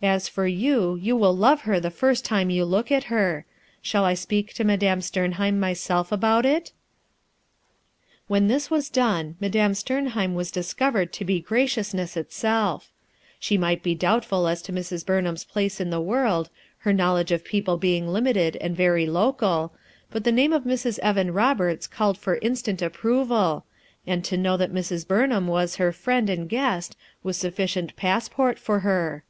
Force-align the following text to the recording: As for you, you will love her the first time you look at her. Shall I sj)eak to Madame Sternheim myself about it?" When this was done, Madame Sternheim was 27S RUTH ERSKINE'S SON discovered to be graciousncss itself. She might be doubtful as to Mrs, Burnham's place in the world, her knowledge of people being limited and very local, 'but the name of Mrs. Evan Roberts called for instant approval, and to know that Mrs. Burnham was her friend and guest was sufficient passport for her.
As 0.00 0.28
for 0.28 0.46
you, 0.46 0.94
you 0.96 1.14
will 1.16 1.36
love 1.36 1.62
her 1.62 1.78
the 1.80 1.90
first 1.90 2.24
time 2.24 2.50
you 2.50 2.64
look 2.64 2.90
at 2.90 3.04
her. 3.04 3.44
Shall 3.82 4.04
I 4.04 4.14
sj)eak 4.14 4.52
to 4.54 4.64
Madame 4.64 5.00
Sternheim 5.02 5.58
myself 5.58 6.10
about 6.12 6.46
it?" 6.46 6.72
When 8.28 8.46
this 8.46 8.70
was 8.70 8.88
done, 8.88 9.36
Madame 9.40 9.72
Sternheim 9.74 10.34
was 10.34 10.50
27S 10.50 10.56
RUTH 10.56 10.56
ERSKINE'S 10.56 10.56
SON 10.56 10.62
discovered 10.62 11.12
to 11.12 11.24
be 11.24 11.42
graciousncss 11.42 12.16
itself. 12.16 12.92
She 13.40 13.58
might 13.58 13.82
be 13.82 13.94
doubtful 13.96 14.46
as 14.46 14.62
to 14.62 14.72
Mrs, 14.72 15.04
Burnham's 15.04 15.44
place 15.44 15.80
in 15.80 15.90
the 15.90 16.00
world, 16.00 16.48
her 16.78 16.92
knowledge 16.92 17.32
of 17.32 17.44
people 17.44 17.76
being 17.76 18.06
limited 18.08 18.54
and 18.56 18.76
very 18.76 19.04
local, 19.04 19.74
'but 20.10 20.22
the 20.24 20.32
name 20.32 20.52
of 20.52 20.62
Mrs. 20.62 20.98
Evan 21.00 21.32
Roberts 21.34 21.86
called 21.88 22.16
for 22.16 22.36
instant 22.36 22.80
approval, 22.80 23.66
and 24.06 24.24
to 24.24 24.38
know 24.38 24.56
that 24.56 24.72
Mrs. 24.72 25.06
Burnham 25.06 25.46
was 25.48 25.76
her 25.76 25.92
friend 25.92 26.30
and 26.30 26.48
guest 26.48 26.96
was 27.24 27.36
sufficient 27.36 27.96
passport 27.96 28.58
for 28.58 28.80
her. 28.80 29.24